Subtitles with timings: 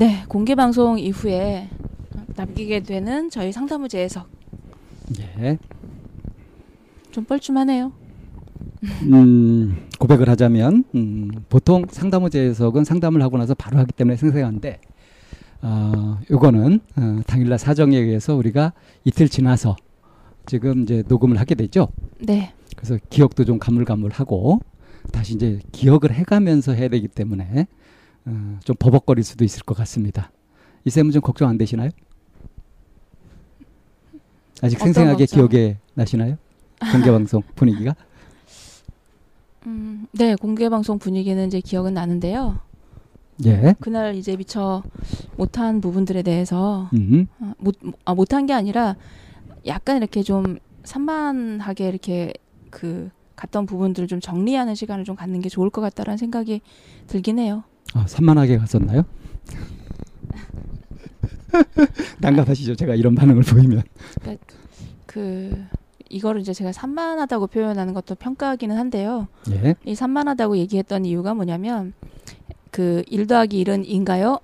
[0.00, 1.68] 네, 공개 방송 이후에
[2.34, 4.30] 남기게 되는 저희 상담부 재해석
[5.18, 5.58] 예.
[7.10, 7.92] 좀 뻘쭘하네요.
[9.12, 14.80] 음, 고백을 하자면 음, 보통 상담 재해석은 상담을 하고 나서 바로 하기 때문에 생생한데
[15.60, 18.72] 어, 요거는 어, 당일날 사정에 의해서 우리가
[19.04, 19.76] 이틀 지나서
[20.46, 21.88] 지금 이제 녹음을 하게 됐죠.
[22.20, 24.60] 네, 그래서 기억도 좀 가물가물하고
[25.12, 27.66] 다시 이제 기억을 해가면서 해야 되기 때문에
[28.26, 30.30] 어, 좀 버벅거릴 수도 있을 것 같습니다.
[30.84, 31.90] 이 쌤은 좀 걱정 안 되시나요?
[34.62, 35.48] 아직 생생하게 걱정?
[35.48, 36.36] 기억에 나시나요?
[36.92, 37.94] 공개 방송 분위기가?
[39.66, 42.58] 음, 네 공개 방송 분위기는 이제 기억은 나는데요.
[43.46, 43.74] 예.
[43.80, 44.82] 그날 이제 미처
[45.36, 47.26] 못한 부분들에 대해서 음.
[47.40, 48.96] 아, 못 아, 못한 게 아니라
[49.66, 52.32] 약간 이렇게 좀 산만하게 이렇게
[52.70, 56.60] 그 갔던 부분들을 좀 정리하는 시간을 좀 갖는 게 좋을 것 같다라는 생각이
[57.06, 57.64] 들긴 해요.
[57.94, 59.04] 아, 산만하게 갔었나요?
[62.20, 62.76] 난감하시죠?
[62.76, 63.82] 제가 이런 반응을 보이면.
[65.06, 65.66] 그
[66.08, 69.28] 이거를 이제 제가 산만하다고 표현하는 것도 평가하기는 한데요.
[69.50, 69.74] 예.
[69.84, 71.92] 이 산만하다고 얘기했던 이유가 뭐냐면
[72.72, 74.38] 그1 더하기 1은 인가요?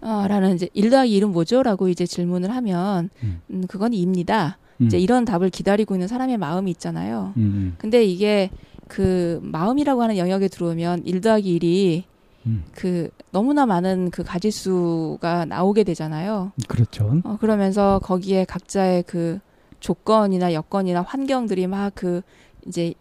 [0.00, 1.62] 아, 라는 이제 1 더하기 1은 뭐죠?
[1.62, 3.40] 라고 이제 질문을 하면 음.
[3.50, 4.54] 음, 그건 2입니다.
[4.80, 4.86] 음.
[4.86, 7.32] 이제 이런 답을 기다리고 있는 사람의 마음이 있잖아요.
[7.36, 8.50] 음, 근데 이게
[8.90, 12.02] 그 마음이라고 하는 영역에 들어오면 1 더하기 1이
[12.46, 12.64] 음.
[12.74, 16.52] 그 너무나 많은 그 가지수가 나오게 되잖아요.
[16.68, 17.20] 그렇죠.
[17.24, 19.38] 어, 그러면서 거기에 각자의 그
[19.78, 22.22] 조건이나 여건이나 환경들이 막 그
[22.66, 22.92] 이제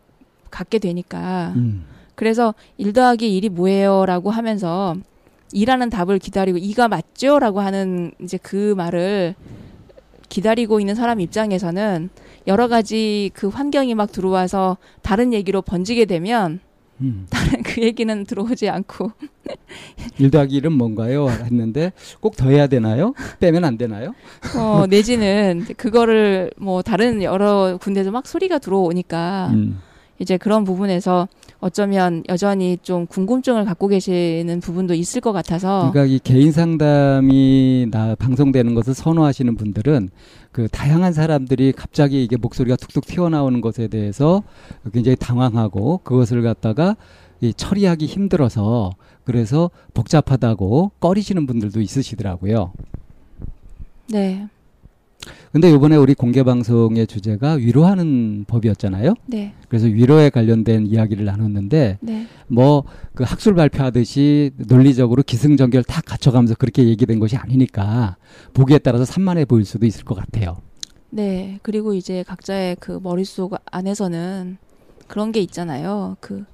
[0.51, 1.85] 갖게 되니까 음.
[2.15, 4.05] 그래서 1 더하기 1이 뭐예요?
[4.05, 4.95] 라고 하면서
[5.53, 7.39] 2라는 답을 기다리고 2가 맞죠?
[7.39, 9.35] 라고 하는 이제 그 말을
[10.29, 12.09] 기다리고 있는 사람 입장에서는
[12.47, 16.59] 여러 가지 그 환경이 막 들어와서 다른 얘기로 번지게 되면
[17.01, 17.27] 음.
[17.65, 19.11] 그 얘기는 들어오지 않고
[20.17, 21.29] 1 더하기 1은 뭔가요?
[21.29, 23.13] 했는데 꼭 더 해야 되나요?
[23.39, 24.13] 빼면 안 되나요?
[24.57, 29.79] 어, 내지는 그거를 뭐 다른 여러 군데서 막 소리가 들어오니까 음.
[30.19, 31.27] 이제 그런 부분에서
[31.61, 38.15] 어쩌면 여전히 좀 궁금증을 갖고 계시는 부분도 있을 것 같아서 그러니까 이 개인 상담이 나
[38.15, 40.09] 방송되는 것을 선호하시는 분들은
[40.51, 44.41] 그 다양한 사람들이 갑자기 이게 목소리가 툭툭 튀어나오는 것에 대해서
[44.93, 46.95] 굉장히 당황하고 그것을 갖다가
[47.41, 48.91] 이 처리하기 힘들어서
[49.25, 52.71] 그래서 복잡하다고 꺼리시는 분들도 있으시더라고요.
[54.07, 54.47] 네,
[55.51, 59.15] 근데 이번에 우리 공개 방송의 주제가 위로하는 법이었잖아요.
[59.27, 66.87] 네, 그래서 위로에 관련된 이야기를 나눴는데 네, 뭐그 학술 발표하듯이 논리적으로 기승전결 다 갖춰가면서 그렇게
[66.87, 68.17] 얘기된 것이 아니니까
[68.53, 70.57] 보기에 따라서 산만해 보일 수도 있을 것 같아요.
[71.09, 71.59] 네.
[71.63, 74.57] 그리고 이제 각자의 그 머릿속 안에서는
[75.07, 76.17] 그런 게 있잖아요.
[76.19, 76.45] 그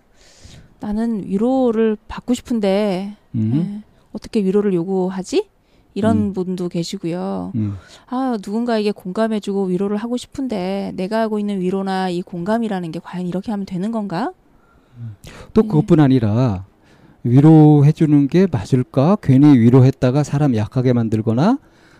[0.79, 3.51] 나는 위로를 받고 싶은데 음.
[3.56, 5.50] 예, 어떻게 위로를 요구하지?
[5.95, 6.33] 이런 음.
[6.33, 7.53] 분도 계시고요.
[7.56, 7.77] 음.
[8.07, 13.51] 아, 누군가에게 공감해주고 위로를 하고 싶은데 내가 하고 있는 위로나 이 공감이라는 게 과연 이렇게
[13.51, 14.31] 하면 되는 건가?
[15.53, 15.68] 또 네.
[15.68, 16.65] 그것뿐 아니라
[17.24, 19.18] 위로해 주는 게 맞을까?
[19.24, 21.57] 괜히 위로했다가 사람 약하게 만들거나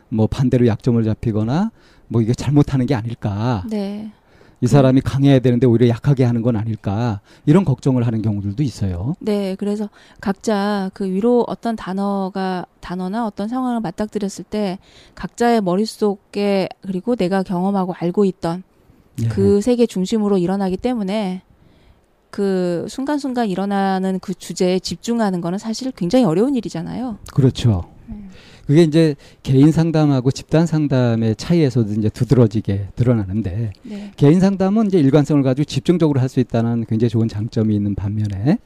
[0.10, 1.72] 뭐 반대로 약점을 잡히거나
[2.10, 3.64] 뭐 이게 잘못하는 게 아닐까?
[3.70, 4.12] 네,
[4.62, 9.16] 이 사람이 강해야 되는데 오히려 약하게 하는 건 아닐까 이런 걱정을 하는 경우들도 있어요.
[9.20, 9.90] 네, 그래서
[10.22, 14.80] 각자 그 위로 어떤 단어가 단어나 어떤 상황을 맞닥뜨렸을 때
[15.16, 18.64] 각자의 머릿속에 그리고 내가 경험하고 알고 있던
[19.24, 19.28] 예.
[19.28, 21.42] 그 세계 중심으로 일어나기 때문에
[22.30, 27.18] 그 순간순간 일어나는 그 주제에 집중하는 거는 사실 굉장히 어려운 일이잖아요.
[27.34, 27.95] 그렇죠.
[28.66, 28.74] 네.
[28.74, 34.12] 그게 이제 개인 상담하고 집단 상담의 차이에서도 이제 두드러지게 드러나는데 네.
[34.18, 38.58] 개인 상담은 이제 일관성을 가지고 집중적으로 할 수 있다는 굉장히 좋은 장점이 있는 반면에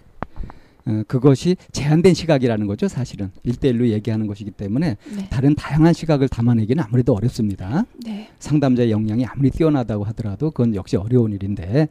[0.86, 3.30] 어, 그것이 제한된 시각이라는 거죠, 사실은.
[3.44, 5.28] 일대일로 얘기하는 것이기 때문에 네.
[5.30, 7.86] 다른 다양한 시각을 담아내기는 아무래도 어렵습니다.
[8.06, 8.30] 네.
[8.40, 11.90] 상담자의 역량이 아무리 뛰어나다고 하더라도 그건 역시 어려운 일인데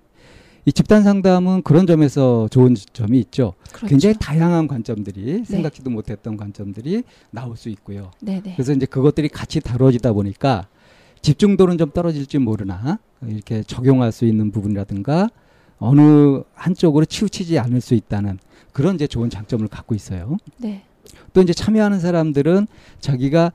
[0.68, 3.54] 이 집단 상담은 그런 점에서 좋은 점이 있죠.
[3.72, 3.86] 그렇죠.
[3.86, 8.10] 굉장히 다양한 관점들이 생각지도 못했던 관점들이 나올 수 있고요.
[8.20, 8.52] 네, 네.
[8.52, 10.68] 그래서 이제 그것들이 같이 다뤄지다 보니까
[11.22, 15.30] 집중도는 좀 떨어질지 모르나 이렇게 적용할 수 있는 부분이라든가
[15.78, 18.38] 어느 한쪽으로 치우치지 않을 수 있다는
[18.74, 20.36] 그런 이제 좋은 장점을 갖고 있어요.
[20.58, 20.82] 네.
[21.32, 22.66] 또 이제 참여하는 사람들은
[23.00, 23.52] 자기가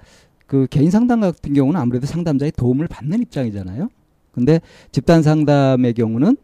[0.47, 3.89] 그 개인 상담 같은 경우는 아무래도 상담자의 도움을 받는 입장이잖아요.
[4.31, 4.61] 근데
[4.91, 6.37] 집단 상담의 경우는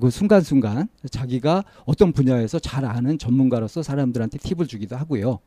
[0.00, 5.38] 그 순간순간 자기가 어떤 분야에서 잘 아는 전문가로서 사람들한테 팁을 주기도 하고요.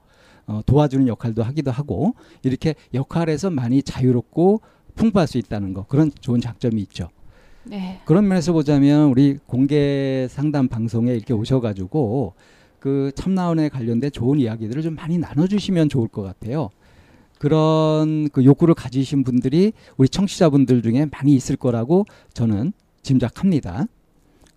[0.46, 4.62] 어, 도와주는 역할도 하기도 하고 이렇게 역할에서 많이 자유롭고
[4.96, 7.10] 풍부할 수 있다는 거 그런 좋은 장점이 있죠.
[7.66, 8.02] 네.
[8.06, 12.34] 그런 면에서 보자면 우리 공개 상담 방송에 이렇게 오셔가지고
[12.80, 16.70] 그 참나원에 관련된 좋은 이야기들을 좀 많이 나눠주시면 좋을 것 같아요.
[17.40, 23.86] 그런 그 욕구를 가지신 분들이 우리 청취자분들 중에 많이 있을 거라고 저는 짐작합니다.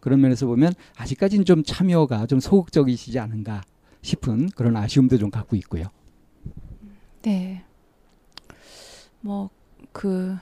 [0.06, 3.62] 그런 면에서 보면 아직까지는 좀 참여가 좀 소극적이시지 않은가
[4.02, 5.86] 싶은 그런 아쉬움도 좀 갖고 있고요.
[7.22, 7.64] 네.
[9.20, 9.50] 뭐,
[9.90, 10.36] 그,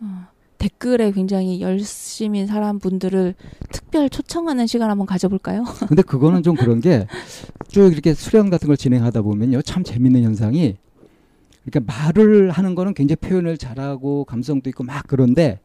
[0.00, 0.26] 어,
[0.56, 3.34] 댓글에 굉장히 열심히 사람 분들을
[3.70, 5.64] 특별 초청하는 시간 한번 가져볼까요?
[5.86, 7.06] 근데 그거는 좀 그런 게
[7.68, 10.76] 쭉 이렇게 수련 같은 걸 진행하다 보면요 참 재밌는 현상이
[11.66, 15.60] 그러니까 말을 하는 거는 굉장히 표현을 잘하고 감성도 있고 막 그런데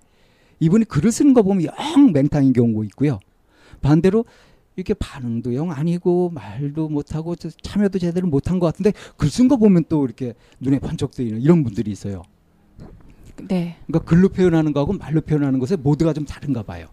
[0.59, 3.19] 이분이 글을 쓰는 거 보면 영 맹탕인 경우가 있고요.
[3.81, 4.25] 반대로
[4.75, 9.57] 이렇게 반응도 영 아니고 말도 못하고 저 참여도 제대로 못한 것 같은데 글 쓴 거
[9.57, 12.23] 보면 또 이렇게 눈에 번쩍 뜨이는 이런 분들이 있어요.
[13.47, 13.77] 네.
[13.85, 16.87] 그러니까 글로 표현하는 거하고 말로 표현하는 것에 모두가 좀 다른가 봐요.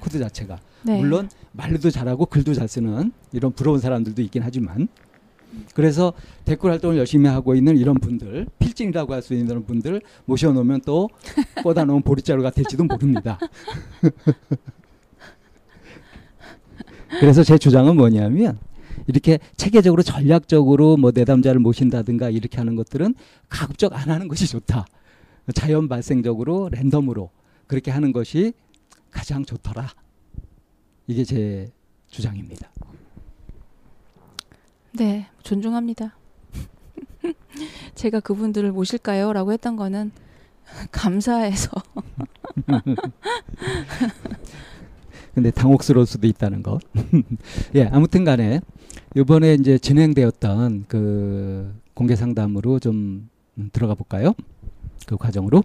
[0.00, 0.58] 코드 자체가.
[0.82, 0.98] 네.
[0.98, 4.88] 물론 말도 잘하고 글도 잘 쓰는 이런 부러운 사람들도 있긴 하지만
[5.74, 6.12] 그래서
[6.44, 11.08] 댓글 활동을 열심히 하고 있는 이런 분들 필진이라고 할 수 있는 분들 모셔놓으면 또
[11.62, 13.38] 꿔다 놓은 보릿자루가 될지도 모릅니다.
[17.20, 18.58] 그래서 제 주장은 뭐냐면
[19.06, 23.14] 이렇게 체계적으로 전략적으로 뭐 내담자를 모신다든가 이렇게 하는 것들은
[23.48, 24.86] 가급적 안 하는 것이 좋다.
[25.54, 27.30] 자연 발생적으로 랜덤으로
[27.66, 28.52] 그렇게 하는 것이
[29.10, 29.88] 가장 좋더라.
[31.06, 31.70] 이게 제
[32.08, 32.70] 주장입니다.
[34.96, 36.16] 네, 존중합니다.
[37.94, 39.32] 제가 그분들을 모실까요?
[39.32, 40.10] 라고 했던 거는
[40.90, 41.70] 감사해서.
[45.34, 46.78] 근데 당혹스러울 수도 있다는 거.
[47.74, 48.60] 예, 아무튼 간에
[49.14, 53.28] 이번에 이제 진행되었던 그 공개 상담으로 좀
[53.58, 54.32] 음, 들어가 볼까요?
[55.06, 55.62] 그 과정으로.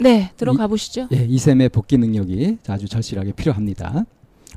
[0.00, 1.06] 네, 들어가 보시죠.
[1.12, 4.04] 예, 이샘의 복귀 능력이 아주 절실하게 필요합니다.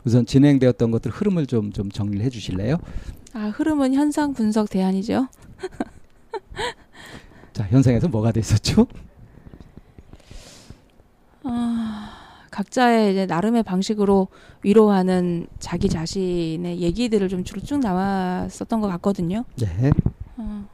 [0.03, 2.77] 우선 진행되었던 것들 흐름을 좀 좀 정리를 해 주실래요?
[3.35, 5.27] 아, 흐름은 현상 분석 대안이죠.
[7.51, 8.87] 자, 현상에서 뭐가 됐었죠?
[11.43, 12.11] 아,
[12.49, 14.29] 각자의 이제 나름의 방식으로
[14.63, 19.43] 위로하는 자기 자신의 얘기들을 좀 주로 쭉 나왔었던 것 같거든요.
[19.57, 19.91] 네.
[20.37, 20.65] 어,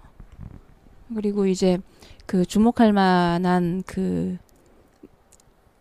[1.15, 1.79] 그리고 이제
[2.27, 4.37] 그 주목할 만한 그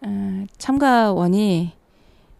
[0.00, 1.72] 어, 참가원이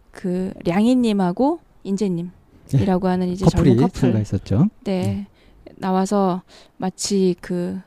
[0.09, 2.31] 그 량이님하고 인재님
[2.79, 4.69] 이라고 하는 이제 커플이 젊은 커플 참가했었죠.
[4.83, 5.27] 네
[5.75, 6.43] 나와서
[6.77, 7.79] 마치 그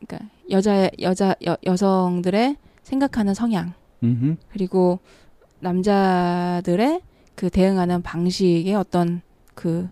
[0.00, 4.36] 그러니까 여자 여자 여, 여성들의 생각하는 성향 음흠.
[4.50, 5.00] 그리고
[5.60, 7.00] 남자들의
[7.34, 9.22] 그 대응하는 방식의 어떤
[9.54, 9.88] 그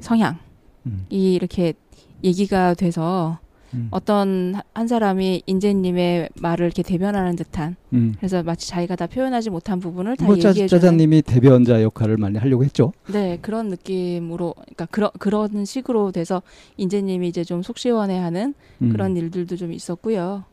[0.00, 0.38] 성향
[0.84, 1.06] 이 음.
[1.10, 1.74] 이렇게
[2.22, 3.38] 얘기가 돼서
[3.74, 3.88] 음.
[3.90, 8.14] 어떤 하- 한 사람이 인재님의 말을 이렇게 대변하는 듯한 음.
[8.18, 12.38] 그래서 마치 자기가 다 표현하지 못한 부분을 다뭐 짜, 얘기해 주는 짜장님이 대변자 역할을 많이
[12.38, 12.92] 하려고 했죠.
[13.12, 16.42] 네 그런 느낌으로 그러니까 그런 그런 식으로 돼서
[16.76, 18.88] 인재님이 이제 좀 속 시원해하는 음.
[18.92, 20.44] 그런 일들도 좀 있었고요.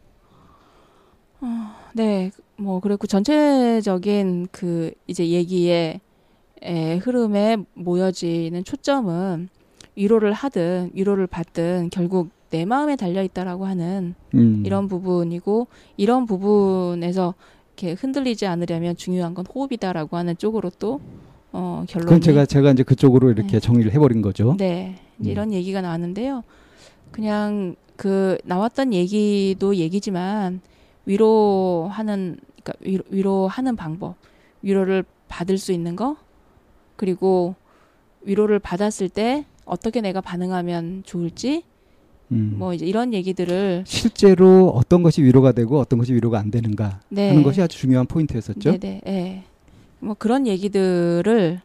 [1.41, 1.47] 어,
[1.93, 5.99] 네, 뭐 그랬고 전체적인 그 이제 얘기의
[6.61, 9.49] 에, 흐름에 모여지는 초점은
[9.95, 14.61] 위로를 하든 위로를 받든 결국 내 마음에 달려 있다라고 하는 음.
[14.63, 15.65] 이런 부분이고
[15.97, 17.33] 이런 부분에서
[17.75, 21.01] 이렇게 흔들리지 않으려면 중요한 건 호흡이다라고 하는 쪽으로 또
[21.51, 23.59] 어, 결론이 그건 제가 제가 이제 그쪽으로 이렇게 네.
[23.59, 24.55] 정리를 해버린 거죠.
[24.59, 25.25] 네 음.
[25.25, 26.43] 이런 얘기가 나왔는데요.
[27.11, 30.61] 그냥 그 나왔던 얘기도 얘기지만
[31.07, 34.13] 위로하는 그러니까 위로, 위로하는 방법,
[34.61, 36.17] 위로를 받을 수 있는 거
[36.97, 37.55] 그리고
[38.21, 41.63] 위로를 받았을 때 어떻게 내가 반응하면 좋을지
[42.33, 42.55] 음.
[42.57, 47.29] 뭐 이제 이런 얘기들을 실제로 어떤 것이 위로가 되고 어떤 것이 위로가 안 되는가 네.
[47.29, 48.77] 하는 것이 아주 중요한 포인트였었죠.
[48.77, 49.01] 네네.
[49.07, 49.43] 예.
[49.99, 51.61] 뭐 그런 얘기들을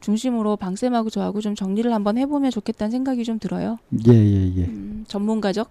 [0.00, 3.78] 중심으로 방쌤하고 저하고 좀 정리를 한번 해보면 좋겠다는 생각이 좀 들어요.
[4.08, 4.64] 예, 예, 예.
[4.64, 5.70] 음, 전문가적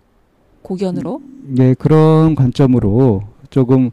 [0.61, 1.21] 고견으로.
[1.59, 3.91] 예, 그런 관점으로 조금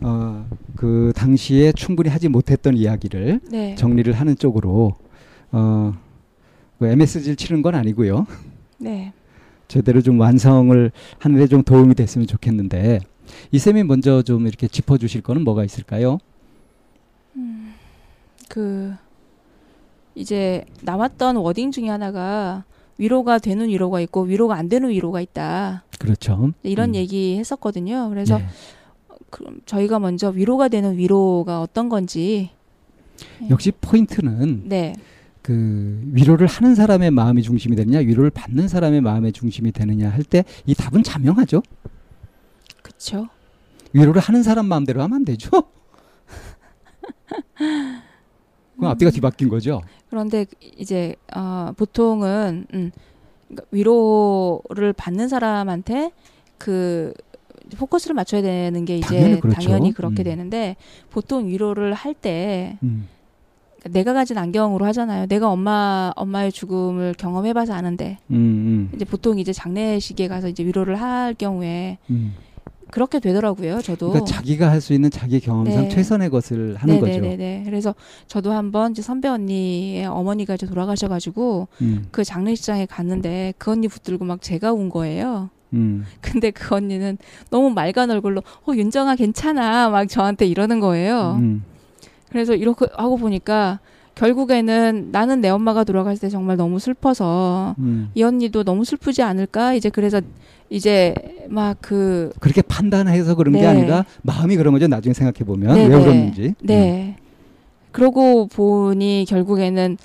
[0.00, 3.74] 어, 그 당시에 충분히 하지 못했던 이야기를 네.
[3.76, 4.94] 정리를 하는 쪽으로
[5.52, 5.92] 어,
[6.78, 8.26] 그 MSG를 치는 건 아니고요.
[8.78, 9.12] 네.
[9.68, 13.00] 제대로 좀 완성을 하는데 좀 도움이 됐으면 좋겠는데
[13.50, 16.18] 이 쌤이 먼저 좀 이렇게 짚어주실 거는 뭐가 있을까요?
[18.48, 18.94] 그
[20.14, 22.64] 이제 나왔던 워딩 중에 하나가
[22.98, 25.84] 위로가 되는 위로가 있고 위로가 안 되는 위로가 있다.
[25.98, 26.52] 그렇죠.
[26.62, 26.94] 이런 음.
[26.94, 28.08] 얘기 했었거든요.
[28.08, 28.46] 그래서 네.
[29.30, 32.50] 그럼 저희가 먼저 위로가 되는 위로가 어떤 건지.
[33.50, 34.94] 역시 포인트는 네.
[35.46, 40.42] 그 위로를 하는 사람의 마음이 중심이 되느냐 위로를 받는 사람의 마음의 중심이 되느냐 할 때
[40.66, 41.62] 이 답은 자명하죠.
[42.82, 43.28] 그쵸.
[43.92, 45.50] 위로를 하는 사람 마음대로 하면 안 되죠.
[48.76, 49.82] 그럼 앞뒤가 뒤바뀐 거죠.
[50.10, 52.90] 그런데 이제 어, 보통은 음,
[53.46, 56.10] 그러니까 위로를 받는 사람한테
[56.58, 57.14] 그
[57.76, 59.60] 포커스를 맞춰야 되는 게 이제 당연히 그렇죠.
[59.60, 60.24] 당연히 그렇게 음.
[60.24, 60.74] 되는데
[61.10, 63.06] 보통 위로를 할때 음.
[63.90, 65.26] 내가 가진 안경으로 하잖아요.
[65.26, 71.34] 내가 엄마 엄마의 죽음을 경험해봐서 아는데 음, 이제 보통 이제 장례식에 가서 이제 위로를 할
[71.34, 72.34] 경우에 음.
[72.90, 73.82] 그렇게 되더라고요.
[73.82, 74.10] 저도.
[74.10, 75.88] 그러니까 자기가 할 수 있는 자기 경험상 네.
[75.88, 77.12] 최선의 것을 하는 거죠.
[77.20, 77.62] 네네네.
[77.64, 77.94] 그래서
[78.28, 84.24] 저도 한번 이제 선배 언니의 어머니가 이제 돌아가셔가지고 음, 그 장례식장에 갔는데 그 언니 붙들고
[84.24, 85.50] 막 제가 운 거예요.
[85.72, 86.04] 음.
[86.20, 87.18] 근데 그 언니는
[87.50, 91.38] 너무 맑은 얼굴로 어 윤정아 괜찮아 막 저한테 이러는 거예요.
[91.40, 91.64] 음.
[92.30, 93.80] 그래서 이렇게 하고 보니까
[94.14, 98.10] 결국에는 나는 내 엄마가 돌아갔을 때 정말 너무 슬퍼서 음.
[98.14, 100.20] 이 언니도 너무 슬프지 않을까 이제 그래서
[100.70, 101.14] 이제
[101.48, 103.66] 막 그 그렇게 판단해서 그런 게 네.
[103.66, 104.88] 아니라 마음이 그런 거죠.
[104.88, 106.04] 나중에 생각해 보면 네, 왜 네.
[106.04, 106.54] 그랬는지.
[106.62, 107.16] 네.
[107.92, 109.96] 그러고 보니 결국에는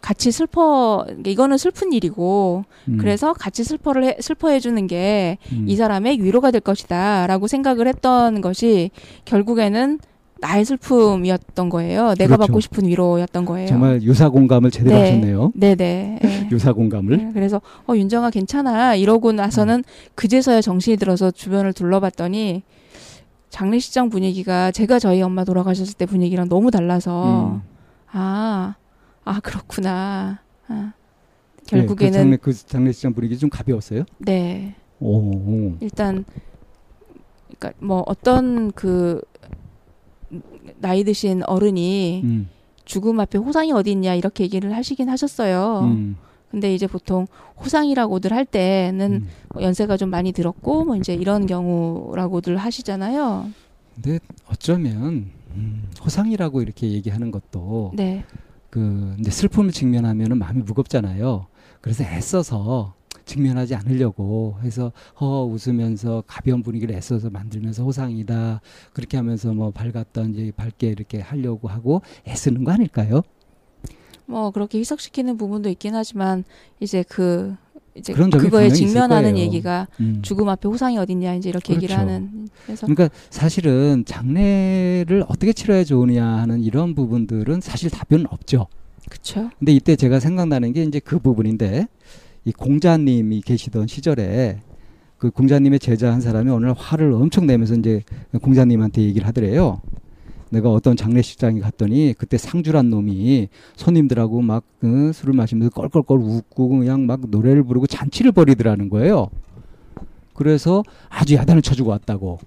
[0.00, 2.98] 같이 슬퍼 이거는 슬픈 일이고 음.
[2.98, 5.74] 그래서 같이 슬퍼를 해, 슬퍼해 주는 게이 음.
[5.76, 8.90] 사람의 위로가 될 것이다라고 생각을 했던 것이
[9.24, 9.98] 결국에는
[10.40, 12.14] 나의 슬픔이었던 거예요.
[12.14, 12.38] 내가 그렇죠.
[12.38, 13.68] 받고 싶은 위로였던 거예요.
[13.68, 15.02] 정말 유사 공감을 제대로 네.
[15.02, 15.52] 하셨네요.
[15.54, 16.20] 네네.
[16.22, 16.48] 예.
[16.52, 17.16] 유사 공감을.
[17.16, 22.62] 네, 그래서 어 윤정아 괜찮아 이러고 나서는 그제서야 정신이 들어서 주변을 둘러봤더니
[23.50, 27.62] 장례식장 분위기가 제가 저희 엄마 돌아가셨을 때 분위기랑 너무 달라서 음.
[28.12, 28.76] 아,
[29.24, 30.40] 아 그렇구나.
[30.68, 30.92] 아,
[31.70, 34.04] 네, 그 결국에는 장례, 그 장례식장 분위기 좀 가벼웠어요?
[34.18, 35.76] 네 오.
[35.80, 36.24] 일단
[37.58, 39.20] 그러니까 뭐 어떤 그
[40.78, 42.48] 나이 드신 어른이 음.
[42.84, 45.80] 죽음 앞에 호상이 어디 있냐 이렇게 얘기를 하시긴 하셨어요.
[45.84, 46.16] 음.
[46.50, 47.26] 근데 이제 보통
[47.60, 49.28] 호상이라고들 할 때는 음.
[49.52, 53.50] 뭐 연세가 좀 많이 들었고 뭐 이제 이런 경우라고들 하시잖아요.
[53.94, 54.18] 근데
[54.50, 58.24] 어쩌면 음, 호상이라고 이렇게 얘기하는 것도 네.
[58.70, 61.46] 그 이제 슬픔을 직면하면은 마음이 무겁잖아요.
[61.80, 62.94] 그래서 애써서
[63.28, 68.60] 직면하지 않으려고 해서 허 웃으면서 가벼운 분위기를 애써서 만들면서 호상이다
[68.92, 73.22] 그렇게 하면서 뭐 밝았던지 밝게 이렇게 하려고 하고 애쓰는 거 아닐까요?
[74.26, 76.44] 뭐 그렇게 희석시키는 부분도 있긴 하지만
[76.80, 77.54] 이제 그
[77.94, 79.36] 이제 그거에 직면하는.
[79.36, 80.20] 얘기가 음.
[80.22, 82.12] 죽음 앞에 호상이 어딨냐 이제 이렇게 얘기를 그렇죠.
[82.12, 88.68] 하는 그래서 그러니까 사실은 장례를 어떻게 치러야 좋으냐 하는 이런 부분들은 사실 답변은 없죠.
[89.10, 91.88] 그쵸 근데 이때 제가 생각나는 게 이제 그 부분인데
[92.48, 94.62] 이 공자님이 계시던 시절에
[95.18, 98.02] 그 공자님의 제자 한 사람이 오늘 화를 엄청 내면서 이제
[98.40, 99.82] 공자님한테 얘기를 하더래요.
[100.48, 107.04] 내가 어떤 장례식장에 갔더니 그때 상주란 놈이 손님들하고 막 그, 술을 마시면서 껄껄껄 웃고 그냥
[107.04, 109.28] 막 노래를 부르고 잔치를 벌이더라는 거예요.
[110.32, 112.38] 그래서 아주 야단을 쳐주고 왔다고.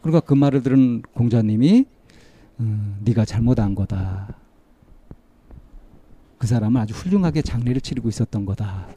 [0.00, 1.84] 그러니까 그 말을 들은 공자님이
[2.58, 4.45] 음, 네가 잘못한 거다.
[6.38, 8.88] 그 사람은 아주 훌륭하게 장례를 치르고 있었던 거다.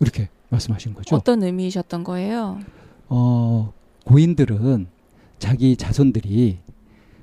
[0.00, 1.16] 이렇게 말씀하신 거죠.
[1.16, 2.60] 어떤 의미이셨던 거예요?
[3.08, 3.72] 어,
[4.04, 4.86] 고인들은
[5.38, 6.58] 자기 자손들이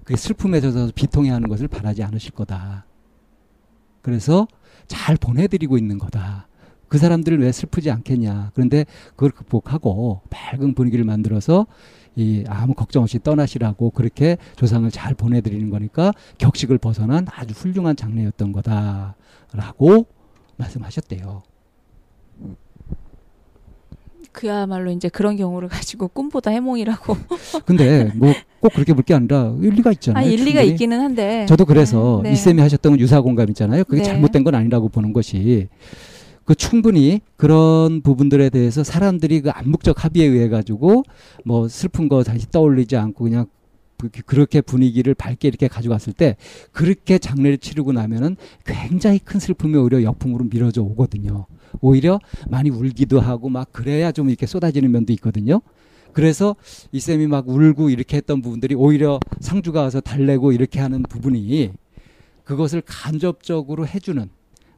[0.03, 2.86] 그 슬픔에 젖어서 비통해하는 것을 바라지 않으실 거다.
[4.01, 4.48] 그래서
[4.88, 6.48] 잘 보내드리고 있는 거다.
[6.88, 8.51] 그 사람들을 왜 슬프지 않겠냐.
[8.53, 11.67] 그런데 그걸 극복하고 밝은 분위기를 만들어서
[12.17, 18.51] 이 아무 걱정 없이 떠나시라고 그렇게 조상을 잘 보내드리는 거니까 격식을 벗어난 아주 훌륭한 장례였던
[18.51, 20.07] 거다라고
[20.57, 21.43] 말씀하셨대요.
[24.31, 27.17] 그야말로 이제 그런 경우를 가지고 꿈보다 해몽이라고.
[27.65, 30.25] 근데 뭐 꼭 그렇게 볼 게 아니라 일리가 있잖아요.
[30.25, 30.67] 아 일리가 충분히.
[30.69, 31.45] 있기는 한데.
[31.47, 32.31] 저도 그래서 네.
[32.31, 33.83] 이 쌤이 하셨던 건 유사 공감 있잖아요.
[33.83, 34.03] 그게 네.
[34.07, 35.67] 잘못된 건 아니라고 보는 것이
[36.48, 41.04] 그 충분히 그런 부분들에 대해서 사람들이 그 암묵적 합의에 의해 가지고
[41.44, 43.48] 뭐 슬픈 거 다시 떠올리지 않고 그냥
[43.98, 46.38] 그- 그렇게 분위기를 밝게 이렇게 가져갔을 때
[46.72, 51.48] 그렇게 장례를 치르고 나면은 굉장히 큰 슬픔이 오히려 역풍으로 밀어져 오거든요.
[51.82, 55.60] 오히려 많이 울기도 하고 막 그래야 좀 이렇게 쏟아지는 면도 있거든요.
[56.13, 56.56] 그래서
[56.94, 61.72] 이 쌤이 막 울고 이렇게 했던 부분들이 오히려 상주가 와서 달래고 이렇게 하는 부분이
[62.46, 64.30] 그것을 간접적으로 해주는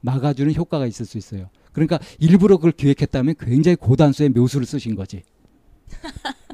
[0.02, 1.50] 막아주는 효과가 있을 수 있어요.
[1.72, 5.24] 그러니까 일부러 그걸 기획했다면 굉장히 고단수의 묘수를 쓰신 거지.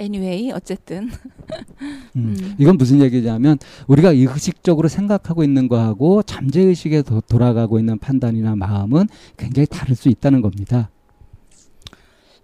[0.00, 1.10] anyway 어쨌든.
[2.16, 2.36] 음.
[2.38, 2.54] 음.
[2.58, 9.66] 이건 무슨 얘기냐면 우리가 의식적으로 생각하고 있는 거하고 잠재의식에 도, 돌아가고 있는 판단이나 마음은 굉장히
[9.66, 10.90] 다를 수 있다는 겁니다.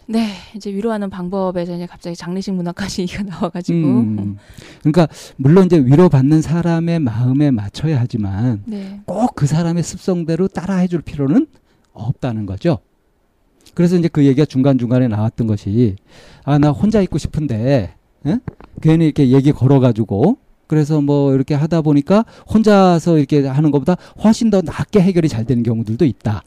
[0.08, 3.78] 네 이제 위로하는 방법에서 이제 갑자기 장례식 문화까지 얘기가 나와가지고.
[3.78, 4.36] 음.
[4.80, 9.00] 그러니까 물론 이제 위로받는 사람의 마음에 맞춰야 하지만 네.
[9.06, 11.46] 꼭그 사람의 습성대로 따라해 줄 필요는
[11.92, 12.78] 없다는 거죠.
[13.74, 15.96] 그래서 이제 그 얘기가 중간 중간에 나왔던 것이
[16.44, 17.94] 아 나 혼자 있고 싶은데
[18.26, 18.38] 예?
[18.80, 24.62] 괜히 이렇게 얘기 걸어가지고 그래서 뭐 이렇게 하다 보니까 혼자서 이렇게 하는 것보다 훨씬 더
[24.62, 26.42] 낫게 해결이 잘 되는 경우들도 있다.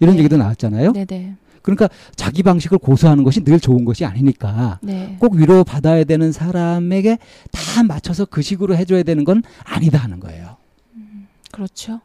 [0.00, 0.20] 이런 네.
[0.20, 0.92] 얘기도 나왔잖아요.
[0.92, 1.34] 네네.
[1.66, 5.16] 그러니까 자기 방식을 고수하는 것이 늘 좋은 것이 아니니까 네.
[5.18, 7.18] 꼭 위로 받아야 되는 사람에게
[7.50, 10.58] 다 맞춰서 그 식으로 해줘야 되는 건 아니다 하는 거예요.
[11.50, 12.00] 그렇죠.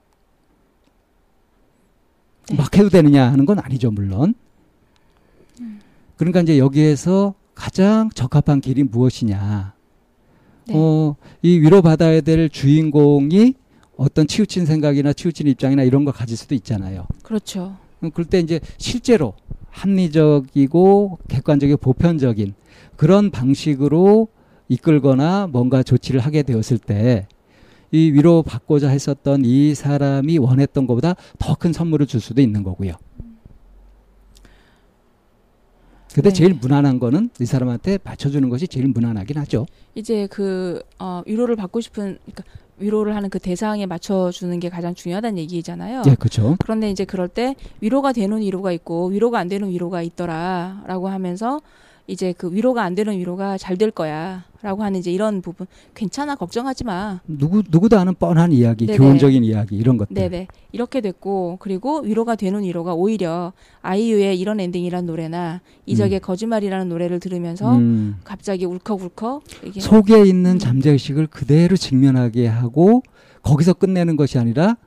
[2.50, 2.56] 네.
[2.56, 4.34] 막 해도 되느냐 하는 건 아니죠, 물론.
[6.18, 9.76] 그러니까 이제 여기에서 가장 적합한 길이 무엇이냐.
[10.70, 10.74] 네.
[10.76, 13.54] 어, 이 위로받아야 될 주인공이
[13.96, 17.06] 어떤 치우친 생각이나 치우친 입장이나 이런 걸 가질 수도 있잖아요.
[17.22, 17.78] 그렇죠.
[18.04, 19.36] 음, 그럴 때 이제 실제로
[19.72, 22.54] 합리적이고 객관적이고 보편적인
[22.96, 24.28] 그런 방식으로
[24.70, 27.28] 이끌거나 뭔가 조치를 하게 되었을 때
[27.92, 32.94] 이 위로 받고자 했었던 이 사람이 원했던 것보다 더 큰 선물을 줄 수도 있는 거고요.
[36.14, 36.34] 근데 네.
[36.34, 39.66] 제일 무난한 거는 이 사람한테 맞춰주는 것이 제일 무난하긴 하죠.
[39.96, 42.44] 이제 그 어, 위로를 받고 싶은 그러니까
[42.82, 46.04] 위로를 하는 그 대상에 맞춰주는 게 가장 중요하다는 얘기잖아요.
[46.08, 46.58] 예, 그렇죠.
[46.60, 51.62] 그런데 이제 그럴 때 위로가 되는 위로가 있고 위로가 안 되는 위로가 있더라라고 하면서
[52.08, 56.84] 이제 그 위로가 안 되는 위로가 잘 될 거야라고 하는 이제 이런 부분 괜찮아 걱정하지
[56.84, 57.20] 마.
[57.26, 58.98] 누구 누구도 아는 뻔한 이야기, 네네.
[58.98, 60.14] 교훈적인 이야기 이런 것들.
[60.14, 67.20] 네네 이렇게 됐고 그리고 위로가 되는 위로가 오히려 아이유의 이런 엔딩이라는 노래나 이적의 거짓말이라는 노래를
[67.20, 68.18] 들으면서 음.
[68.24, 69.44] 갑자기 울컥울컥
[69.80, 70.60] 속에 있는 음.
[70.60, 73.02] 잠재의식을 그대로 직면하게 하고
[73.42, 74.78] 거기서 끝내는 것이 아니라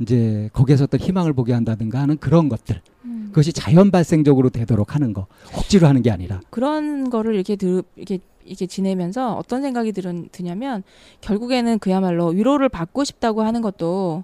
[0.00, 3.13] 이제 거기에서 어떤 희망을 보게 한다든가 하는 그런 것들 음.
[3.34, 8.20] 그것이 자연 발생적으로 되도록 하는 거 억지로 하는 게 아니라 그런 거를 이렇게 들 이렇게
[8.44, 10.84] 이렇게 지내면서 어떤 생각이 들은, 드냐면
[11.20, 14.22] 결국에는 그야말로 위로를 받고 싶다고 하는 것도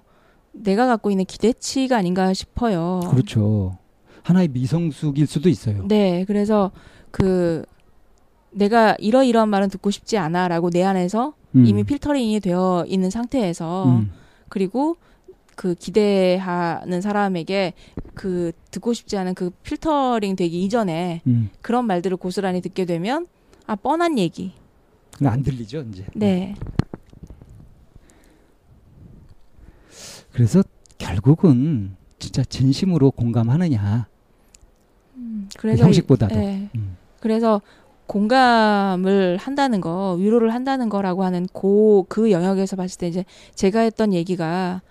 [0.53, 3.01] 내가 갖고 있는 기대치가 아닌가 싶어요.
[3.09, 3.77] 그렇죠
[4.23, 6.71] 하나의 미성숙일 수도 있어요 네, 그래서
[7.09, 7.65] 그
[8.51, 11.65] 내가 이러이러한 말은 듣고 싶지 않아라고 내 안에서 음.
[11.65, 14.11] 이미 필터링이 되어 있는 상태에서 음.
[14.47, 14.95] 그리고
[15.61, 17.73] 그 기대하는 사람에게
[18.15, 21.51] 그 듣고 싶지 않은 그 필터링 되기 이전에 음.
[21.61, 23.27] 그런 말들을 고스란히 듣게 되면
[23.67, 24.53] 아 뻔한 얘기.
[25.23, 26.55] 안 들리죠 이제 네.
[30.31, 30.63] 그래서
[30.97, 34.07] 결국은 진짜 진심으로 공감하느냐
[35.59, 36.33] 그래서 형식보다도.
[36.33, 36.69] 이- 네.
[36.73, 36.97] 음.
[37.19, 37.61] 그래서
[38.07, 44.11] 공감을 한다는 거, 위로를 한다는 거라고 하는 고 그 영역에서 봤을 때 이제 제가 했던
[44.11, 44.81] 얘기가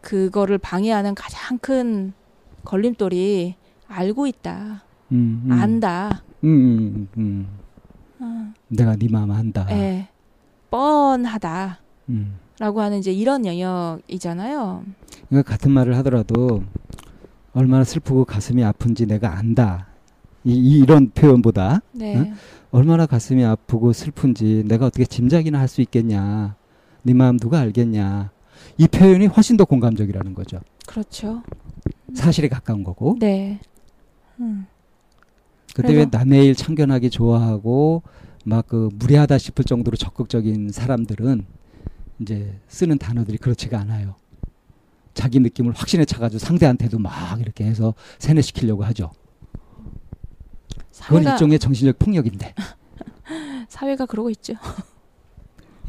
[0.00, 2.12] 그거를 방해하는 가장 큰
[2.64, 3.54] 걸림돌이
[3.88, 4.82] 알고 있다,
[5.12, 5.52] 음, 음.
[5.52, 7.48] 안다, 음, 음, 음.
[8.20, 10.08] 어, 내가 네 마음 안다 예,
[10.70, 11.78] 뻔하다
[12.58, 12.84] 라고 음.
[12.84, 14.84] 하는 이제 이런 영역이잖아요.
[15.28, 16.62] 그러니까 같은 말을 하더라도
[17.52, 19.86] 얼마나 슬프고 가슴이 아픈지 내가 안다.
[20.44, 22.34] 이, 이- 이런 표현보다 네, 응?
[22.70, 26.54] 얼마나 가슴이 아프고 슬픈지 내가 어떻게 짐작이나 할 수 있겠냐.
[27.02, 28.30] 네 마음 누가 알겠냐.
[28.80, 30.58] 이 표현이 훨씬 더 공감적이라는 거죠.
[30.86, 31.42] 그렇죠.
[32.14, 33.18] 사실에 가까운 거고.
[33.20, 33.60] 네.
[34.38, 34.66] 음.
[35.74, 38.02] 근데 왜 남의 일 참견하기 좋아하고
[38.46, 41.44] 막 그 무례하다 싶을 정도로 적극적인 사람들은
[42.20, 44.14] 이제 쓰는 단어들이 그렇지가 않아요.
[45.12, 49.10] 자기 느낌을 확신에 차가지고 상대한테도 막 이렇게 해서 세뇌시키려고 하죠.
[51.02, 52.54] 그건 사회가 일종의 정신적 폭력인데.
[53.68, 54.54] 사회가 그러고 있죠.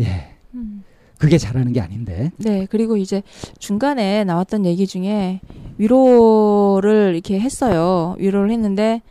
[0.01, 0.36] 예.
[0.56, 0.84] 음.
[1.21, 2.31] 그게 잘하는 게 아닌데.
[2.38, 3.21] 네, 그리고 이제
[3.60, 5.39] 중간에 나왔던 얘기 중에
[5.77, 8.15] 위로를 이렇게 했어요.
[8.17, 9.03] 위로를 했는데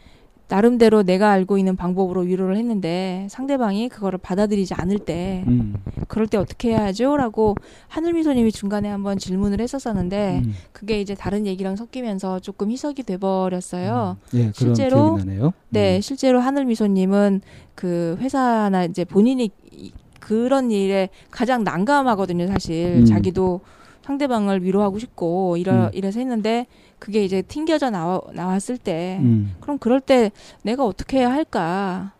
[0.49, 5.77] 나름대로 내가 알고 있는 방법으로 위로를 했는데 상대방이 그거를 받아들이지 않을 때 음.
[6.09, 7.17] 그럴 때 어떻게 해야 하죠?
[7.17, 7.55] 라고
[7.87, 10.55] 하늘미소님이 중간에 한번 질문을 했었었는데 음.
[10.73, 14.17] 그게 이제 다른 얘기랑 섞이면서 조금 희석이 돼버렸어요.
[14.35, 14.39] 음.
[14.41, 15.21] 예, 실제로.
[15.69, 16.01] 네, 음.
[16.01, 17.43] 실제로 하늘미소님은
[17.77, 19.93] 그 회사나 이제 본인이 이-
[20.31, 22.99] 그런 일에 가장 난감하거든요, 사실.
[23.01, 23.05] 음.
[23.05, 23.63] 자기도
[24.03, 25.91] 상대방을 위로하고 싶고 이러, 음.
[25.93, 26.69] 이래서 했는데
[27.01, 29.57] 그게 이제 튕겨져 나와, 나왔을 때 음.
[29.59, 30.31] 그럼 그럴 때
[30.63, 32.13] 내가 어떻게 해야 할까?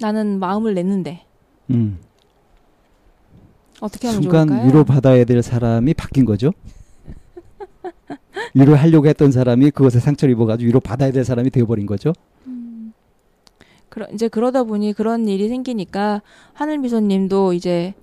[0.00, 1.24] 나는 마음을 냈는데
[1.70, 2.00] 음.
[3.80, 4.66] 어떻게 하면 순간 좋을까요?
[4.66, 6.52] 위로 받아야 될 사람이 바뀐 거죠.
[8.54, 12.12] 위로 하려고 했던 사람이 그것에 상처를 입어가지고 위로 받아야 될 사람이 되어버린 거죠.
[13.94, 16.20] 그러, 이제 그러다 보니 그런 일이 생기니까
[16.52, 17.94] 하늘 미소님도 이제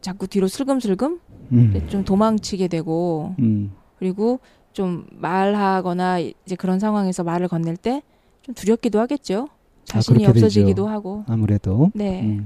[0.00, 1.18] 자꾸 뒤로 슬금슬금
[1.50, 1.86] 음.
[1.88, 3.72] 좀 도망치게 되고 음.
[3.98, 4.38] 그리고
[4.72, 8.02] 좀 말하거나 이제 그런 상황에서 말을 건넬 때
[8.42, 9.48] 좀 두렵기도 하겠죠.
[9.86, 10.86] 자신이 아, 없어지기도 되죠.
[10.86, 11.24] 하고.
[11.26, 11.90] 아무래도.
[11.94, 12.22] 네.
[12.22, 12.44] 음.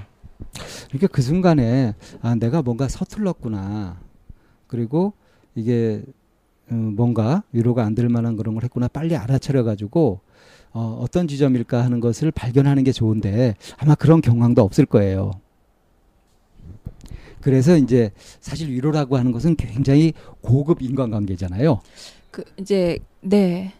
[0.87, 3.99] 그러니까 그 순간에 아 내가 뭔가 서툴렀구나.
[4.69, 5.13] 그리고
[5.57, 6.05] 이게
[6.71, 8.87] 어, 뭔가 위로가 안 될 만한 그런 걸 했구나.
[8.87, 10.21] 빨리 알아차려 가지고
[10.73, 15.33] 어, 어떤 지점일까 하는 것을 발견하는 게 좋은데 아마 그런 경황도 없을 거예요.
[17.41, 21.81] 그래서 이제 사실 위로라고 하는 것은 굉장히 고급 인간관계잖아요.
[22.31, 23.73] 그 이제 네.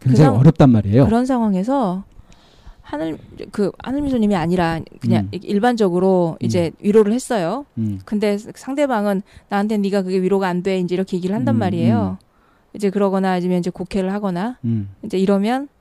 [0.00, 1.04] 굉장히 상- 어렵단 말이에요.
[1.06, 2.04] 그런 상황에서
[2.82, 3.18] 하늘
[3.52, 5.38] 그 하늘미소님이 아니라 그냥 음.
[5.42, 7.66] 일반적으로 이제 위로를 했어요.
[7.78, 8.00] 음.
[8.04, 10.78] 근데 상대방은 나한테 네가 그게 위로가 안 돼.
[10.78, 12.18] 이제 이렇게 얘기를 한단 음, 말이에요.
[12.74, 14.88] 이제 그러거나 아니면 이제 곡해를 하거나 음.
[15.04, 15.79] 이제 이러면 혹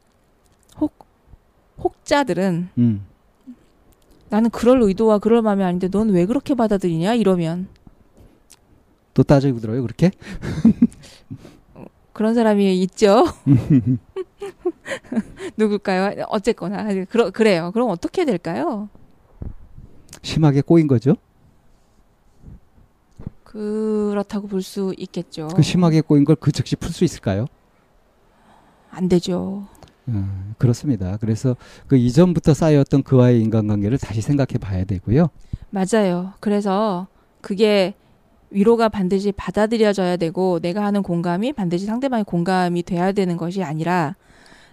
[1.84, 3.06] 혹자들은 음.
[4.30, 7.68] 나는 그럴 의도와 그럴 마음이 아닌데 넌 왜 그렇게 받아들이냐 이러면
[9.14, 10.12] 또 따지고 들어요 그렇게?
[12.14, 13.26] 그런 사람이 있죠.
[15.58, 16.26] 누굴까요?
[16.30, 17.72] 어쨌거나 그러, 그래요.
[17.74, 18.90] 그럼 어떻게 될까요?
[20.22, 21.16] 심하게 꼬인 거죠.
[23.44, 25.48] 그렇다고 볼 수 있겠죠.
[25.56, 27.48] 그 심하게 꼬인 걸 그 즉시 풀 수 있을까요?
[28.92, 29.66] 안 되죠.
[30.10, 31.18] 음, 그렇습니다.
[31.22, 31.56] 그래서
[31.88, 35.30] 그 이전부터 쌓여왔던 그와의 인간관계를 다시 생각해 봐야 되고요.
[35.70, 36.34] 맞아요.
[36.40, 37.08] 그래서
[37.42, 37.94] 그게
[38.52, 44.16] 위로가 반드시 받아들여져야 되고 내가 하는 공감이 반드시 상대방의 공감이 돼야 되는 것이 아니라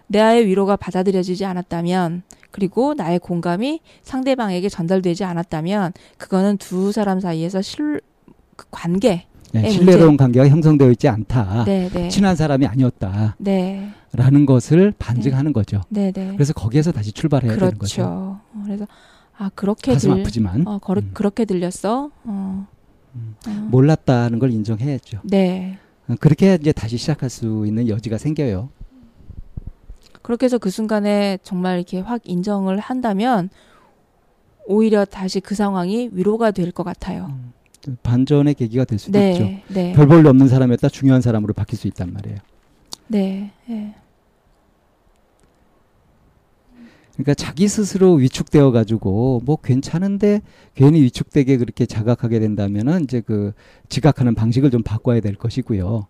[0.07, 8.01] 나의 위로가 받아들여지지 않았다면 그리고 나의 공감이 상대방에게 전달되지 않았다면 그거는 두 사람 사이에서 실,
[8.57, 11.65] 그 관계 네, 네, 신뢰로운 관계가 형성되어 있지 않다.
[11.65, 12.09] 네, 네.
[12.09, 13.37] 친한 사람이 아니었다
[14.13, 14.47] 라는 네.
[14.47, 15.83] 것을 반증하는 거죠.
[15.89, 16.33] 네, 네.
[16.35, 17.79] 그래서 거기에서 다시 출발해야 되는 거죠.
[17.79, 18.03] 그렇죠.
[18.09, 18.87] 어, 그래서
[19.39, 21.11] 아, 그렇게 가슴 들 아프지만 어, 거르, 음.
[21.15, 22.11] 그렇게 들렸어.
[22.25, 22.67] 어.
[23.15, 23.35] 음.
[23.47, 23.51] 어.
[23.71, 25.21] 몰랐다는 걸 인정해야죠.
[25.25, 25.79] 네.
[26.09, 28.71] 어, 그렇게 이제 다시 시작할 수 있는 여지가 생겨요.
[30.23, 33.49] 그렇게 해서 그 순간에 정말 이렇게 확 인정을 한다면
[34.67, 37.27] 오히려 다시 그 상황이 위로가 될 것 같아요.
[37.31, 37.53] 음,
[38.03, 39.45] 반전의 계기가 될 수도 있죠.
[39.45, 42.39] 네, 네, 별 볼일 없는 사람이었다 중요한 사람으로 바뀔 수 있단 말이에요.
[43.09, 43.95] 네, 네,
[47.17, 50.43] 그러니까 자기 스스로 위축되어 가지고 뭐 괜찮은데
[50.75, 53.53] 괜히 위축되게 그렇게 자각하게 된다면은 이제 그
[53.89, 56.07] 지각하는 방식을 좀 바꿔야 될 것이고요.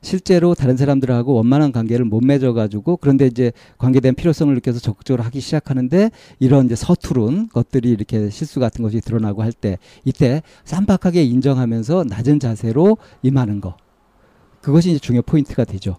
[0.00, 3.52] 실제로 다른 사람들하고 원만한 관계를 못 맺어 가지고 그런데 이제
[4.00, 9.42] 대한 필요성을 느껴서 적극적으로 하기 시작하는데 이런 이제 서투른 것들이 이렇게 실수 같은 것이 드러나고
[9.42, 13.76] 할 때 이때 쌈박하게 인정하면서 낮은 자세로 임하는 거.
[14.60, 15.96] 그것이 이제 중요 포인트가 되죠.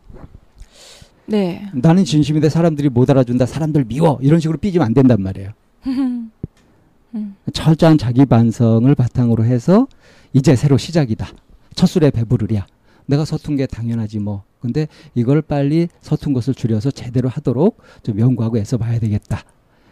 [1.26, 1.70] 네.
[1.74, 3.46] 나는 진심인데 사람들이 못 알아준다.
[3.46, 4.18] 사람들 미워.
[4.22, 5.52] 이런 식으로 삐지면 안 된단 말이에요.
[5.86, 9.88] 음, 철저한 자기 반성을 바탕으로 해서
[10.34, 11.28] 이제 새로 시작이다.
[11.76, 12.66] 첫 술에 배부르랴.
[13.10, 14.44] 내가 서툰 게 당연하지 뭐.
[14.62, 19.44] 근데 이걸 빨리 서툰 것을 줄여서 제대로 하도록 좀 연구하고 애써 봐야 되겠다.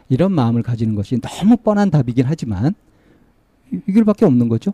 [0.09, 2.73] 이런 마음을 가지는 것이 너무 뻔한 답이긴 하지만
[3.73, 4.71] 이- 이 길밖에 없는 거죠.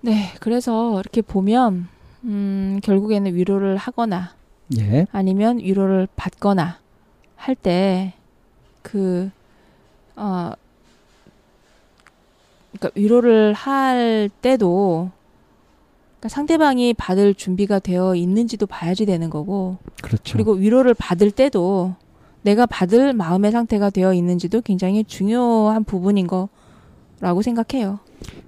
[0.00, 0.28] 네.
[0.40, 1.88] 그래서 이렇게 보면
[2.24, 4.34] 음, 결국에는 위로를 하거나
[4.78, 5.06] 예.
[5.12, 6.78] 아니면 위로를 받거나
[7.36, 8.12] 할 때
[8.82, 9.30] 그
[10.16, 10.52] 어,
[12.72, 15.10] 그러니까 위로를 할 때도
[16.22, 20.34] 그러니까 상대방이 받을 준비가 되어 있는지도 봐야지 되는 거고 그렇죠.
[20.34, 21.96] 그리고 위로를 받을 때도
[22.42, 26.28] 내가 받을 마음의 상태가 되어 있는지도 굉장히 중요한 부분인
[27.18, 27.98] 라고 생각해요.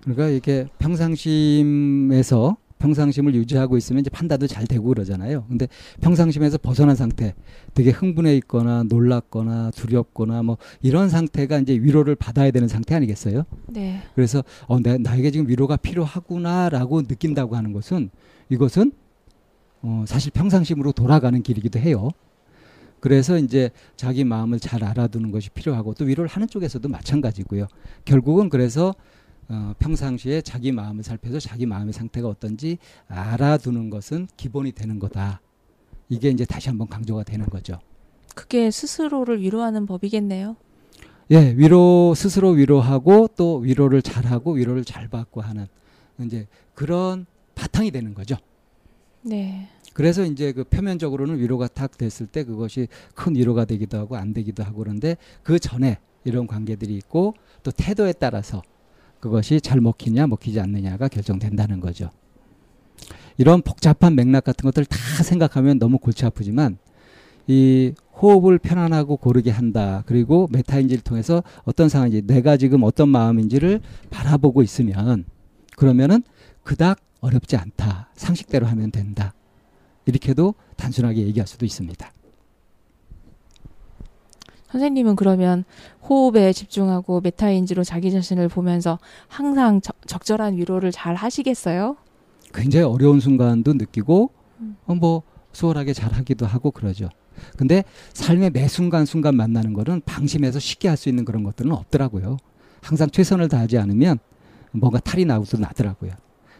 [0.02, 5.44] 그러니까 이게 평상심에서 평상심을 유지하고 있으면 이제 판단도 잘 되고 그러잖아요.
[5.48, 5.68] 근데
[6.00, 7.34] 평상심에서 벗어난 상태,
[7.72, 13.44] 되게 흥분해 있거나 놀랐거나 두렵거나 뭐 이런 상태가 이제 위로를 받아야 되는 상태 아니겠어요?
[13.68, 14.02] 네.
[14.14, 18.10] 그래서 어, 내, 나에게 지금 위로가 필요하구나라고 느낀다고 하는 것은
[18.50, 18.92] 이것은
[19.82, 22.10] 어, 사실 평상심으로 돌아가는 길이기도 해요.
[23.00, 27.66] 그래서 이제 자기 마음을 잘 알아두는 것이 필요하고 또 위로를 하는 쪽에서도 마찬가지고요.
[28.06, 28.94] 결국은 그래서
[29.48, 32.78] 어, 평상시에 자기 마음을 살펴서 자기 마음의 상태가 어떤지
[33.08, 35.40] 알아두는 것은 기본이 되는 거다.
[36.08, 37.78] 이게 이제 다시 한번 강조가 되는 거죠.
[38.34, 40.56] 그게 스스로를 위로하는 법이겠네요.
[41.30, 45.66] 예, 위로 스스로 위로하고 또 위로를 잘하고 위로를 잘 받고 하는
[46.20, 48.36] 이제 그런 바탕이 되는 거죠.
[49.22, 49.68] 네.
[49.94, 54.62] 그래서 이제 그 표면적으로는 위로가 탁 됐을 때 그것이 큰 위로가 되기도 하고 안 되기도
[54.64, 58.62] 하고 그런데 그 전에 이런 관계들이 있고 또 태도에 따라서
[59.24, 62.10] 그것이 잘 먹히냐 먹히지 않느냐가 결정된다는 거죠.
[63.38, 66.76] 이런 복잡한 맥락 같은 것들 다 생각하면 너무 골치 아프지만
[67.46, 70.02] 이 호흡을 편안하고 고르게 한다.
[70.04, 75.24] 그리고 메타인지를 통해서 어떤 상황인지 내가 지금 어떤 마음인지를 바라보고 있으면
[75.74, 76.22] 그러면은
[76.62, 78.10] 그닥 어렵지 않다.
[78.14, 79.32] 상식대로 하면 된다.
[80.04, 82.12] 이렇게도 단순하게 얘기할 수도 있습니다.
[84.78, 85.62] 선생님은 그러면
[86.08, 91.96] 호흡에 집중하고 메타인지로 자기 자신을 보면서 항상 적, 적절한 위로를 잘 하시겠어요?
[92.52, 94.76] 굉장히 어려운 순간도 느끼고 음.
[94.86, 97.08] 어, 뭐 수월하게 잘 하기도 하고 그러죠.
[97.56, 97.84] 근데
[98.14, 102.36] 삶의 매 순간 순간 만나는 거는 방심해서 쉽게 할 수 있는 그런 것들은 없더라고요.
[102.82, 104.18] 항상 최선을 다하지 않으면
[104.72, 106.10] 뭔가 탈이 나고도 나더라고요.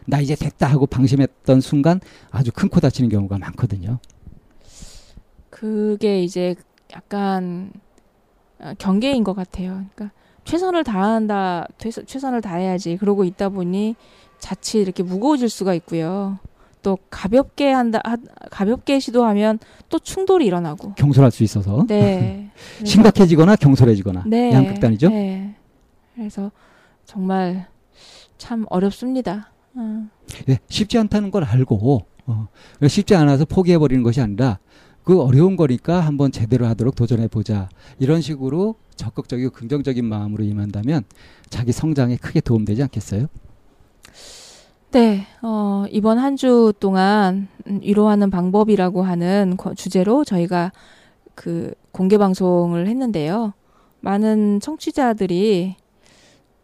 [0.05, 1.99] 나 이제 됐다 하고 방심했던 순간
[2.31, 3.99] 아주 큰 코 다치는 경우가 많거든요.
[5.49, 6.55] 그게 이제
[6.93, 7.84] 약간 어,
[8.77, 9.83] 경계인 것 같아요.
[9.95, 10.11] 그러니까
[10.43, 12.97] 최선을 다한다, 최- 최선을 다해야지.
[12.97, 13.95] 그러고 있다 보니
[14.39, 16.37] 자칫 이렇게 무거워질 수가 있고요.
[16.83, 18.17] 또 가볍게 한다, 하-
[18.51, 19.57] 가볍게 시도하면
[19.89, 20.93] 또 충돌이 일어나고.
[20.93, 22.51] 경솔할 수 있어서 네.
[22.85, 24.51] 심각해지거나 경솔해지거나 네.
[24.51, 25.09] 양극단이죠.
[25.09, 25.55] 네.
[26.13, 26.51] 그래서
[27.05, 27.67] 정말
[28.37, 29.51] 참 어렵습니다.
[29.73, 30.07] 어.
[30.49, 32.47] 예, 쉽지 않다는 걸 알고 어,
[32.87, 34.59] 쉽지 않아서 포기해 버리는 것이 아니라
[35.05, 41.03] 그 어려운 거니까 한번 제대로 하도록 도전해 보자 이런 식으로 적극적이고 긍정적인 마음으로 임한다면
[41.49, 43.27] 자기 성장에 크게 도움되지 않겠어요?
[44.91, 50.71] 네, 어, 이번 한 주 동안 음, 위로하는 방법이라고 하는 거- 주제로 저희가
[51.35, 53.53] 그 공개 방송을 했는데요.
[54.01, 55.75] 많은 청취자들이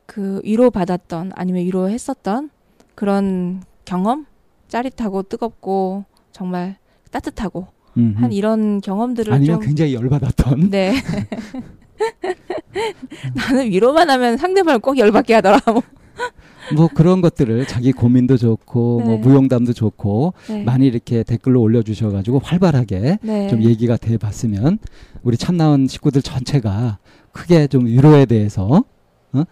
[0.06, 2.50] 그 위로 받았던 아니면 위로했었던
[2.96, 4.26] 그런 경험,
[4.68, 6.78] 짜릿하고 뜨겁고 정말
[7.12, 8.24] 따뜻하고 음흠.
[8.24, 10.94] 한 이런 경험들을 아니면 좀 굉장히 열받았던 네.
[13.36, 15.60] 나는 위로만 하면 상대방을 꼭 열받게 하더라.
[15.68, 15.82] 뭐.
[16.76, 19.18] 뭐 그런 것들을 자기 고민도 좋고 뭐 네.
[19.18, 20.64] 무용담도 좋고 네.
[20.64, 23.48] 많이 이렇게 댓글로 올려주셔가지고 활발하게 네.
[23.50, 24.80] 좀 얘기가 돼 봤으면
[25.24, 27.00] 우리 참나온 식구들 전체가
[27.32, 28.84] 크게 좀 위로에 대해서
[29.34, 29.44] 어?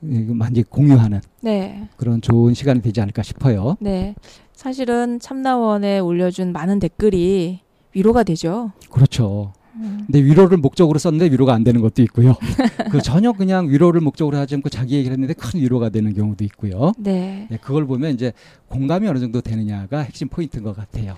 [0.00, 1.88] 많이 공유하는 네.
[1.96, 3.76] 그런 좋은 시간이 되지 않을까 싶어요.
[3.80, 4.14] 네.
[4.52, 7.60] 사실은 참나원에 올려준 많은 댓글이
[7.94, 8.72] 위로가 되죠.
[8.90, 9.52] 그렇죠.
[9.74, 10.04] 음.
[10.06, 12.34] 근데 위로를 목적으로 썼는데 위로가 안 되는 것도 있고요.
[12.90, 16.92] 그 전혀 그냥 위로를 목적으로 하지 않고 자기 얘기를 했는데 큰 위로가 되는 경우도 있고요.
[16.98, 17.46] 네.
[17.50, 18.32] 네, 그걸 보면 이제
[18.68, 21.16] 공감이 어느 정도 되느냐가 핵심 포인트인 것 같아요.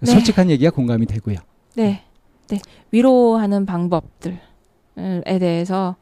[0.00, 0.10] 네.
[0.10, 1.38] 솔직한 얘기가 공감이 되고요.
[1.76, 2.02] 네.
[2.48, 2.60] 네.
[2.90, 4.38] 위로하는 방법들에
[5.38, 5.96] 대해서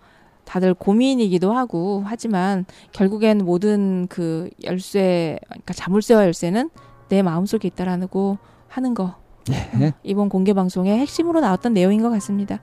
[0.45, 6.71] 다들 고민이기도 하고 하지만 결국엔 모든 그 열쇠, 그러니까 자물쇠와 열쇠는
[7.09, 9.17] 내 마음속에 있다라는 거 하는 거
[9.49, 9.93] 네.
[10.03, 12.61] 이번 공개 방송의 핵심으로 나왔던 내용인 것 같습니다.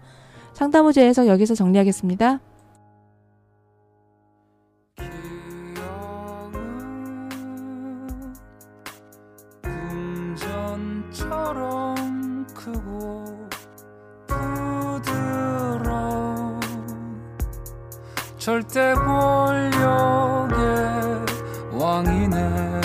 [0.53, 2.39] 상담의제 해석 여기서 정리하겠습니다.
[4.97, 6.53] 기억은
[11.21, 13.48] 궁전처럼 크고
[18.49, 20.57] 절대 권력의
[21.71, 22.78] 왕이네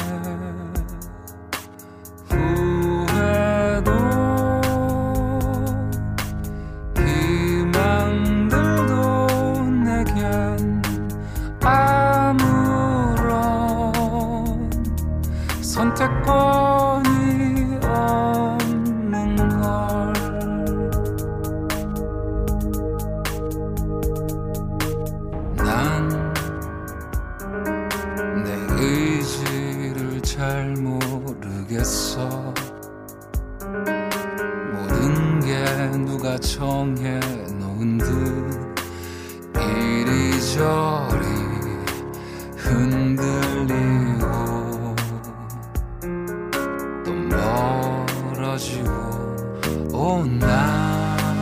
[50.04, 51.34] 난그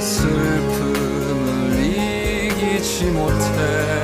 [0.00, 1.44] 슬픔을
[1.84, 4.00] 이기지 못해.